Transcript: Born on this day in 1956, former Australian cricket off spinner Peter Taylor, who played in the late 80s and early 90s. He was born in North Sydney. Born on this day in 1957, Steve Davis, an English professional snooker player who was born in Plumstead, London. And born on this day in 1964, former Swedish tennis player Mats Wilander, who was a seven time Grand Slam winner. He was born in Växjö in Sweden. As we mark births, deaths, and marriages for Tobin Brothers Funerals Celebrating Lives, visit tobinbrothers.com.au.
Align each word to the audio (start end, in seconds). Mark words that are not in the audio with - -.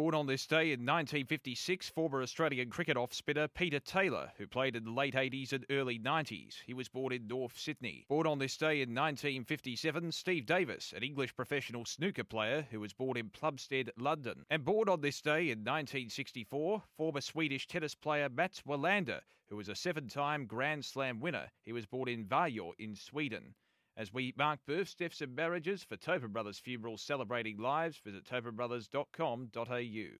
Born 0.00 0.14
on 0.14 0.26
this 0.26 0.46
day 0.46 0.72
in 0.72 0.80
1956, 0.80 1.90
former 1.90 2.22
Australian 2.22 2.70
cricket 2.70 2.96
off 2.96 3.12
spinner 3.12 3.46
Peter 3.48 3.78
Taylor, 3.78 4.32
who 4.38 4.46
played 4.46 4.74
in 4.74 4.84
the 4.84 4.90
late 4.90 5.12
80s 5.12 5.52
and 5.52 5.66
early 5.68 5.98
90s. 5.98 6.54
He 6.64 6.72
was 6.72 6.88
born 6.88 7.12
in 7.12 7.26
North 7.26 7.58
Sydney. 7.58 8.06
Born 8.08 8.26
on 8.26 8.38
this 8.38 8.56
day 8.56 8.80
in 8.80 8.94
1957, 8.94 10.10
Steve 10.10 10.46
Davis, 10.46 10.94
an 10.96 11.02
English 11.02 11.36
professional 11.36 11.84
snooker 11.84 12.24
player 12.24 12.66
who 12.70 12.80
was 12.80 12.94
born 12.94 13.18
in 13.18 13.28
Plumstead, 13.28 13.90
London. 13.98 14.46
And 14.48 14.64
born 14.64 14.88
on 14.88 15.02
this 15.02 15.20
day 15.20 15.50
in 15.50 15.58
1964, 15.58 16.82
former 16.96 17.20
Swedish 17.20 17.66
tennis 17.66 17.94
player 17.94 18.30
Mats 18.30 18.62
Wilander, 18.66 19.20
who 19.50 19.56
was 19.56 19.68
a 19.68 19.74
seven 19.74 20.08
time 20.08 20.46
Grand 20.46 20.82
Slam 20.82 21.20
winner. 21.20 21.50
He 21.62 21.74
was 21.74 21.84
born 21.84 22.08
in 22.08 22.24
Växjö 22.24 22.72
in 22.78 22.96
Sweden. 22.96 23.54
As 24.00 24.14
we 24.14 24.32
mark 24.38 24.60
births, 24.64 24.94
deaths, 24.94 25.20
and 25.20 25.36
marriages 25.36 25.82
for 25.84 25.94
Tobin 25.94 26.32
Brothers 26.32 26.58
Funerals 26.58 27.02
Celebrating 27.02 27.58
Lives, 27.58 27.98
visit 27.98 28.24
tobinbrothers.com.au. 28.24 30.08